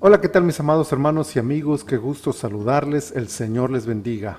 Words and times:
Hola, 0.00 0.20
¿qué 0.20 0.28
tal 0.28 0.44
mis 0.44 0.60
amados 0.60 0.92
hermanos 0.92 1.34
y 1.34 1.40
amigos? 1.40 1.82
Qué 1.82 1.96
gusto 1.96 2.32
saludarles, 2.32 3.10
el 3.16 3.26
Señor 3.26 3.72
les 3.72 3.84
bendiga. 3.84 4.38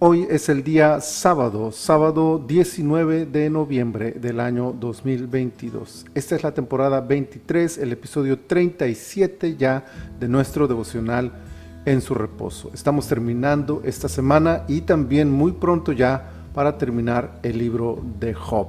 Hoy 0.00 0.26
es 0.28 0.48
el 0.48 0.64
día 0.64 1.00
sábado, 1.00 1.70
sábado 1.70 2.44
19 2.44 3.26
de 3.26 3.48
noviembre 3.48 4.10
del 4.10 4.40
año 4.40 4.72
2022. 4.72 6.06
Esta 6.12 6.34
es 6.34 6.42
la 6.42 6.52
temporada 6.54 7.00
23, 7.02 7.78
el 7.78 7.92
episodio 7.92 8.40
37 8.40 9.54
ya 9.54 9.84
de 10.18 10.26
nuestro 10.26 10.66
devocional 10.66 11.30
en 11.84 12.00
su 12.00 12.12
reposo. 12.14 12.72
Estamos 12.74 13.06
terminando 13.06 13.82
esta 13.84 14.08
semana 14.08 14.64
y 14.66 14.80
también 14.80 15.30
muy 15.30 15.52
pronto 15.52 15.92
ya 15.92 16.32
para 16.52 16.78
terminar 16.78 17.38
el 17.44 17.58
libro 17.58 18.02
de 18.18 18.34
Job. 18.34 18.66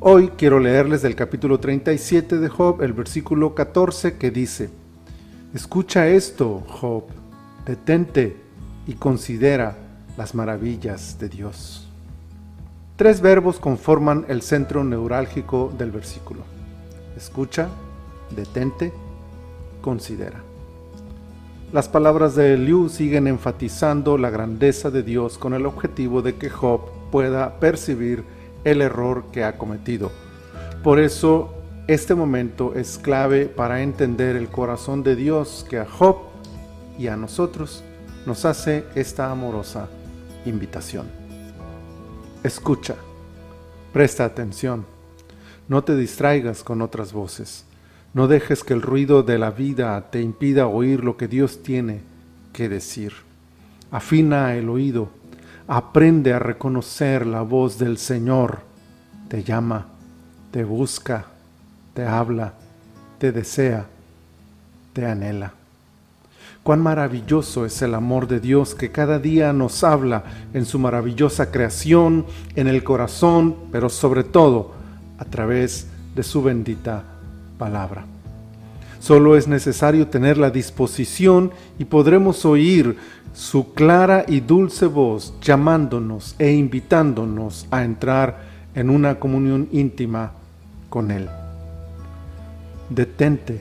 Hoy 0.00 0.28
quiero 0.28 0.60
leerles 0.60 1.02
del 1.02 1.14
capítulo 1.14 1.60
37 1.60 2.38
de 2.38 2.48
Job 2.48 2.80
el 2.80 2.94
versículo 2.94 3.54
14 3.54 4.16
que 4.16 4.30
dice, 4.30 4.70
Escucha 5.54 6.06
esto, 6.08 6.62
Job, 6.68 7.04
detente 7.64 8.36
y 8.86 8.92
considera 8.92 9.78
las 10.18 10.34
maravillas 10.34 11.18
de 11.18 11.30
Dios. 11.30 11.88
Tres 12.96 13.22
verbos 13.22 13.58
conforman 13.58 14.26
el 14.28 14.42
centro 14.42 14.84
neurálgico 14.84 15.72
del 15.78 15.90
versículo. 15.90 16.42
Escucha, 17.16 17.68
detente, 18.36 18.92
considera. 19.80 20.42
Las 21.72 21.88
palabras 21.88 22.34
de 22.34 22.58
Liu 22.58 22.90
siguen 22.90 23.26
enfatizando 23.26 24.18
la 24.18 24.28
grandeza 24.28 24.90
de 24.90 25.02
Dios 25.02 25.38
con 25.38 25.54
el 25.54 25.64
objetivo 25.64 26.20
de 26.20 26.36
que 26.36 26.50
Job 26.50 26.82
pueda 27.10 27.58
percibir 27.58 28.22
el 28.64 28.82
error 28.82 29.24
que 29.32 29.44
ha 29.44 29.56
cometido. 29.56 30.12
Por 30.82 31.00
eso 31.00 31.54
este 31.88 32.14
momento 32.14 32.74
es 32.74 32.98
clave 32.98 33.46
para 33.46 33.82
entender 33.82 34.36
el 34.36 34.48
corazón 34.48 35.02
de 35.02 35.16
Dios 35.16 35.64
que 35.70 35.78
a 35.78 35.86
Job 35.86 36.18
y 36.98 37.06
a 37.06 37.16
nosotros 37.16 37.82
nos 38.26 38.44
hace 38.44 38.84
esta 38.94 39.30
amorosa 39.30 39.88
invitación. 40.44 41.06
Escucha, 42.44 42.94
presta 43.90 44.26
atención, 44.26 44.84
no 45.66 45.82
te 45.82 45.96
distraigas 45.96 46.62
con 46.62 46.82
otras 46.82 47.14
voces, 47.14 47.64
no 48.12 48.28
dejes 48.28 48.64
que 48.64 48.74
el 48.74 48.82
ruido 48.82 49.22
de 49.22 49.38
la 49.38 49.50
vida 49.50 50.10
te 50.10 50.20
impida 50.20 50.66
oír 50.66 51.02
lo 51.02 51.16
que 51.16 51.26
Dios 51.26 51.62
tiene 51.62 52.02
que 52.52 52.68
decir. 52.68 53.14
Afina 53.90 54.54
el 54.56 54.68
oído, 54.68 55.08
aprende 55.66 56.34
a 56.34 56.38
reconocer 56.38 57.26
la 57.26 57.40
voz 57.40 57.78
del 57.78 57.96
Señor, 57.96 58.58
te 59.28 59.42
llama, 59.42 59.86
te 60.50 60.64
busca, 60.64 61.37
te 61.98 62.06
habla, 62.06 62.52
te 63.18 63.32
desea, 63.32 63.84
te 64.92 65.04
anhela. 65.04 65.52
Cuán 66.62 66.80
maravilloso 66.80 67.66
es 67.66 67.82
el 67.82 67.92
amor 67.92 68.28
de 68.28 68.38
Dios 68.38 68.76
que 68.76 68.92
cada 68.92 69.18
día 69.18 69.52
nos 69.52 69.82
habla 69.82 70.22
en 70.54 70.64
su 70.64 70.78
maravillosa 70.78 71.50
creación, 71.50 72.24
en 72.54 72.68
el 72.68 72.84
corazón, 72.84 73.56
pero 73.72 73.88
sobre 73.88 74.22
todo 74.22 74.74
a 75.18 75.24
través 75.24 75.88
de 76.14 76.22
su 76.22 76.40
bendita 76.40 77.02
palabra. 77.58 78.04
Solo 79.00 79.36
es 79.36 79.48
necesario 79.48 80.06
tener 80.06 80.38
la 80.38 80.50
disposición 80.50 81.50
y 81.80 81.84
podremos 81.84 82.44
oír 82.44 82.96
su 83.34 83.72
clara 83.72 84.24
y 84.28 84.38
dulce 84.38 84.86
voz 84.86 85.34
llamándonos 85.42 86.36
e 86.38 86.52
invitándonos 86.52 87.66
a 87.72 87.82
entrar 87.82 88.38
en 88.76 88.88
una 88.88 89.18
comunión 89.18 89.68
íntima 89.72 90.30
con 90.90 91.10
Él 91.10 91.28
detente, 92.90 93.60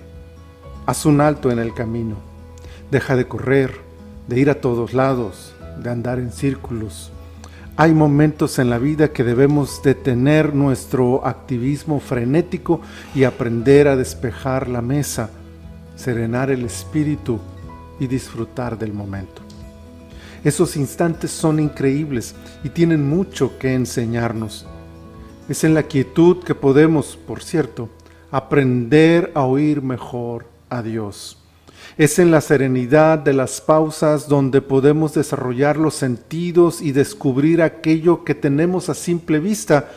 haz 0.85 1.05
un 1.05 1.21
alto 1.21 1.51
en 1.51 1.59
el 1.59 1.73
camino, 1.73 2.15
deja 2.91 3.15
de 3.15 3.27
correr, 3.27 3.71
de 4.27 4.39
ir 4.39 4.49
a 4.49 4.61
todos 4.61 4.93
lados, 4.93 5.53
de 5.81 5.89
andar 5.89 6.19
en 6.19 6.31
círculos. 6.31 7.11
Hay 7.75 7.93
momentos 7.93 8.57
en 8.57 8.69
la 8.69 8.79
vida 8.79 9.13
que 9.13 9.23
debemos 9.23 9.83
detener 9.83 10.55
nuestro 10.55 11.25
activismo 11.27 11.99
frenético 11.99 12.81
y 13.13 13.23
aprender 13.23 13.87
a 13.87 13.95
despejar 13.95 14.67
la 14.67 14.81
mesa, 14.81 15.29
serenar 15.95 16.49
el 16.49 16.65
espíritu 16.65 17.39
y 17.99 18.07
disfrutar 18.07 18.77
del 18.79 18.93
momento. 18.93 19.41
Esos 20.43 20.75
instantes 20.77 21.31
son 21.31 21.59
increíbles 21.59 22.33
y 22.63 22.69
tienen 22.69 23.07
mucho 23.07 23.57
que 23.59 23.73
enseñarnos. 23.73 24.65
Es 25.49 25.63
en 25.63 25.73
la 25.73 25.83
quietud 25.83 26.43
que 26.43 26.55
podemos, 26.55 27.17
por 27.27 27.43
cierto, 27.43 27.89
aprender 28.31 29.31
a 29.35 29.43
oír 29.43 29.81
mejor 29.81 30.45
a 30.69 30.81
Dios. 30.81 31.37
Es 31.97 32.19
en 32.19 32.31
la 32.31 32.41
serenidad 32.41 33.17
de 33.17 33.33
las 33.33 33.61
pausas 33.61 34.27
donde 34.27 34.61
podemos 34.61 35.13
desarrollar 35.13 35.77
los 35.77 35.95
sentidos 35.95 36.81
y 36.81 36.91
descubrir 36.91 37.61
aquello 37.61 38.23
que 38.23 38.35
tenemos 38.35 38.89
a 38.89 38.93
simple 38.93 39.39
vista, 39.39 39.89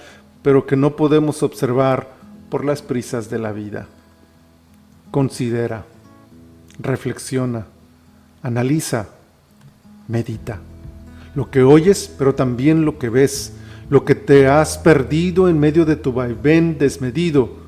pero 0.42 0.66
que 0.66 0.76
no 0.76 0.96
podemos 0.96 1.42
observar 1.42 2.08
por 2.48 2.64
las 2.64 2.80
prisas 2.80 3.28
de 3.28 3.38
la 3.38 3.52
vida. 3.52 3.86
Considera, 5.10 5.84
reflexiona, 6.78 7.66
analiza, 8.42 9.08
medita. 10.08 10.60
Lo 11.34 11.50
que 11.50 11.62
oyes, 11.62 12.12
pero 12.18 12.34
también 12.34 12.84
lo 12.84 12.98
que 12.98 13.08
ves, 13.08 13.52
lo 13.90 14.04
que 14.04 14.14
te 14.14 14.48
has 14.48 14.78
perdido 14.78 15.48
en 15.48 15.58
medio 15.58 15.84
de 15.84 15.96
tu 15.96 16.12
vaivén 16.12 16.78
desmedido, 16.78 17.59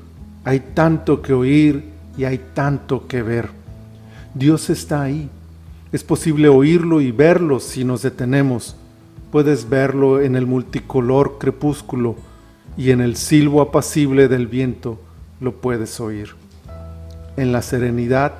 hay 0.45 0.59
tanto 0.59 1.21
que 1.21 1.33
oír 1.33 1.91
y 2.17 2.25
hay 2.25 2.39
tanto 2.53 3.07
que 3.07 3.21
ver. 3.21 3.49
Dios 4.33 4.69
está 4.69 5.03
ahí. 5.03 5.29
Es 5.91 6.03
posible 6.03 6.49
oírlo 6.49 7.01
y 7.01 7.11
verlo 7.11 7.59
si 7.59 7.83
nos 7.83 8.01
detenemos. 8.01 8.75
Puedes 9.31 9.69
verlo 9.69 10.21
en 10.21 10.35
el 10.35 10.45
multicolor 10.45 11.37
crepúsculo 11.39 12.15
y 12.77 12.91
en 12.91 13.01
el 13.01 13.15
silbo 13.15 13.61
apacible 13.61 14.27
del 14.27 14.47
viento 14.47 14.99
lo 15.39 15.53
puedes 15.53 15.99
oír. 15.99 16.35
En 17.37 17.51
la 17.51 17.61
serenidad, 17.61 18.33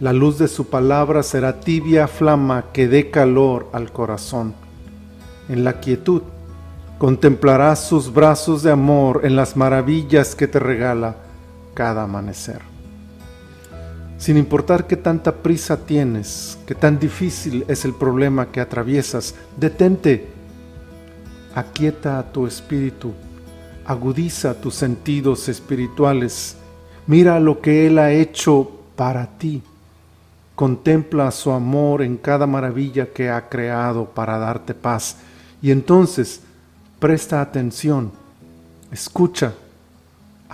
la 0.00 0.12
luz 0.12 0.38
de 0.38 0.48
su 0.48 0.68
palabra 0.68 1.22
será 1.22 1.60
tibia 1.60 2.08
flama 2.08 2.66
que 2.72 2.88
dé 2.88 3.10
calor 3.10 3.68
al 3.72 3.92
corazón. 3.92 4.54
En 5.48 5.64
la 5.64 5.80
quietud, 5.80 6.22
contemplarás 6.98 7.86
sus 7.86 8.12
brazos 8.12 8.62
de 8.62 8.70
amor 8.70 9.20
en 9.24 9.36
las 9.36 9.56
maravillas 9.56 10.34
que 10.34 10.48
te 10.48 10.58
regala 10.58 11.16
cada 11.74 12.02
amanecer. 12.02 12.60
Sin 14.18 14.36
importar 14.36 14.86
qué 14.86 14.96
tanta 14.96 15.32
prisa 15.42 15.84
tienes, 15.84 16.56
qué 16.66 16.76
tan 16.76 16.98
difícil 16.98 17.64
es 17.66 17.84
el 17.84 17.92
problema 17.92 18.52
que 18.52 18.60
atraviesas, 18.60 19.34
detente, 19.56 20.28
aquieta 21.54 22.18
a 22.18 22.32
tu 22.32 22.46
espíritu, 22.46 23.12
agudiza 23.84 24.54
tus 24.54 24.76
sentidos 24.76 25.48
espirituales, 25.48 26.56
mira 27.08 27.40
lo 27.40 27.60
que 27.60 27.88
Él 27.88 27.98
ha 27.98 28.12
hecho 28.12 28.70
para 28.94 29.26
ti, 29.38 29.60
contempla 30.54 31.32
su 31.32 31.50
amor 31.50 32.02
en 32.02 32.16
cada 32.16 32.46
maravilla 32.46 33.06
que 33.06 33.28
ha 33.28 33.48
creado 33.48 34.04
para 34.04 34.38
darte 34.38 34.72
paz 34.72 35.16
y 35.60 35.72
entonces 35.72 36.42
presta 37.00 37.40
atención, 37.40 38.12
escucha 38.92 39.54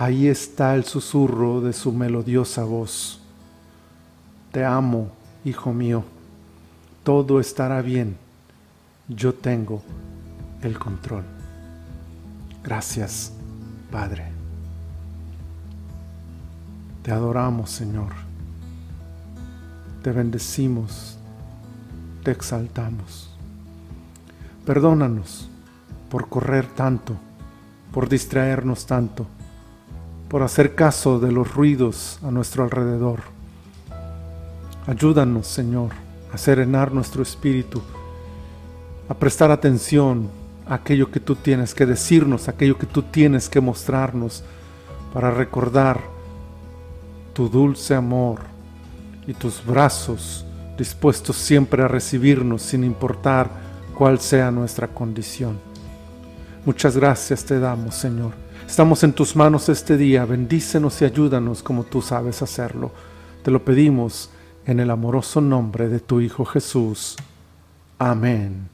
Ahí 0.01 0.27
está 0.27 0.75
el 0.75 0.85
susurro 0.85 1.59
de 1.59 1.73
su 1.73 1.91
melodiosa 1.91 2.63
voz. 2.63 3.19
Te 4.49 4.63
amo, 4.63 5.09
hijo 5.43 5.73
mío. 5.73 6.05
Todo 7.03 7.41
estará 7.41 7.81
bien. 7.81 8.15
Yo 9.09 9.33
tengo 9.33 9.83
el 10.61 10.79
control. 10.79 11.25
Gracias, 12.63 13.33
Padre. 13.91 14.23
Te 17.03 17.11
adoramos, 17.11 17.69
Señor. 17.69 18.13
Te 20.01 20.13
bendecimos. 20.13 21.17
Te 22.23 22.31
exaltamos. 22.31 23.29
Perdónanos 24.65 25.49
por 26.09 26.29
correr 26.29 26.67
tanto, 26.67 27.17
por 27.91 28.07
distraernos 28.07 28.85
tanto 28.85 29.27
por 30.29 30.43
hacer 30.43 30.75
caso 30.75 31.19
de 31.19 31.31
los 31.31 31.53
ruidos 31.53 32.19
a 32.23 32.29
nuestro 32.29 32.63
alrededor. 32.63 33.21
Ayúdanos, 34.85 35.47
Señor, 35.47 35.89
a 36.31 36.37
serenar 36.37 36.93
nuestro 36.93 37.23
espíritu, 37.23 37.81
a 39.09 39.15
prestar 39.15 39.49
atención 39.49 40.29
a 40.67 40.75
aquello 40.75 41.09
que 41.09 41.19
tú 41.19 41.35
tienes 41.35 41.73
que 41.73 41.87
decirnos, 41.87 42.47
aquello 42.47 42.77
que 42.77 42.85
tú 42.85 43.01
tienes 43.01 43.49
que 43.49 43.59
mostrarnos, 43.59 44.43
para 45.13 45.31
recordar 45.31 45.99
tu 47.33 47.49
dulce 47.49 47.95
amor 47.95 48.41
y 49.25 49.33
tus 49.33 49.65
brazos 49.65 50.45
dispuestos 50.77 51.35
siempre 51.35 51.81
a 51.81 51.87
recibirnos 51.87 52.61
sin 52.61 52.83
importar 52.83 53.49
cuál 53.95 54.19
sea 54.19 54.51
nuestra 54.51 54.87
condición. 54.87 55.59
Muchas 56.65 56.95
gracias 56.95 57.43
te 57.43 57.59
damos, 57.59 57.95
Señor 57.95 58.48
Estamos 58.69 59.03
en 59.03 59.13
tus 59.13 59.35
manos 59.35 59.67
este 59.67 59.97
día. 59.97 60.25
Bendícenos 60.25 61.01
y 61.01 61.05
ayúdanos 61.05 61.63
como 61.63 61.85
tú 61.85 62.03
sabes 62.03 62.43
hacerlo. 62.43 62.91
Te 63.43 63.49
lo 63.49 63.65
pedimos 63.65 64.29
en 64.63 64.79
el 64.79 64.91
amoroso 64.91 65.41
nombre 65.41 65.89
de 65.89 65.99
tu 65.99 66.21
Hijo 66.21 66.45
Jesús. 66.45 67.17
Amén. 67.97 68.69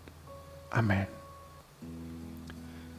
Amén. 0.69 1.07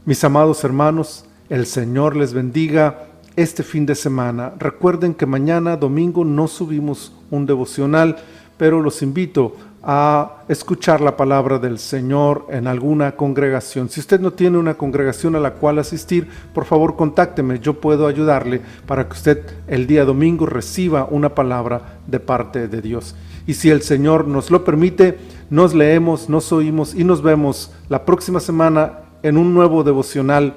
Mis 0.06 0.25
amados 0.25 0.64
hermanos, 0.64 1.26
el 1.50 1.66
Señor 1.66 2.16
les 2.16 2.32
bendiga 2.32 3.08
este 3.37 3.62
fin 3.62 3.84
de 3.84 3.94
semana. 3.94 4.54
Recuerden 4.58 5.12
que 5.12 5.26
mañana 5.26 5.76
domingo 5.76 6.25
no 6.25 6.48
subimos 6.48 7.12
un 7.31 7.44
devocional, 7.44 8.16
pero 8.56 8.81
los 8.81 9.02
invito 9.02 9.54
a 9.88 10.42
escuchar 10.48 11.00
la 11.00 11.16
palabra 11.16 11.60
del 11.60 11.78
Señor 11.78 12.46
en 12.50 12.66
alguna 12.66 13.12
congregación. 13.12 13.88
Si 13.88 14.00
usted 14.00 14.18
no 14.18 14.32
tiene 14.32 14.58
una 14.58 14.74
congregación 14.74 15.36
a 15.36 15.40
la 15.40 15.52
cual 15.52 15.78
asistir, 15.78 16.28
por 16.52 16.64
favor 16.64 16.96
contácteme, 16.96 17.60
yo 17.60 17.74
puedo 17.80 18.08
ayudarle 18.08 18.60
para 18.84 19.06
que 19.06 19.12
usted 19.12 19.46
el 19.68 19.86
día 19.86 20.04
domingo 20.04 20.44
reciba 20.44 21.06
una 21.08 21.36
palabra 21.36 22.00
de 22.04 22.18
parte 22.18 22.66
de 22.66 22.82
Dios. 22.82 23.14
Y 23.46 23.54
si 23.54 23.70
el 23.70 23.82
Señor 23.82 24.26
nos 24.26 24.50
lo 24.50 24.64
permite, 24.64 25.18
nos 25.50 25.72
leemos, 25.72 26.28
nos 26.28 26.52
oímos 26.52 26.92
y 26.92 27.04
nos 27.04 27.22
vemos 27.22 27.70
la 27.88 28.04
próxima 28.04 28.40
semana 28.40 29.02
en 29.22 29.36
un 29.36 29.54
nuevo 29.54 29.84
devocional 29.84 30.54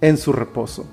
en 0.00 0.16
su 0.16 0.32
reposo. 0.32 0.86